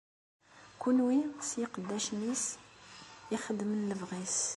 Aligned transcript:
Kunwi 0.81 1.17
s 1.47 1.49
yiqeddacen-is, 1.59 2.43
ixeddmen 3.35 3.87
lebɣi-s! 3.89 4.39